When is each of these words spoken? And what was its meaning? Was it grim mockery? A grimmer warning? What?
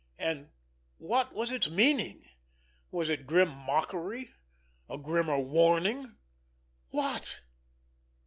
And 0.17 0.49
what 0.97 1.31
was 1.31 1.51
its 1.51 1.69
meaning? 1.69 2.27
Was 2.89 3.07
it 3.07 3.27
grim 3.27 3.49
mockery? 3.49 4.31
A 4.89 4.97
grimmer 4.97 5.37
warning? 5.37 6.15
What? 6.89 7.41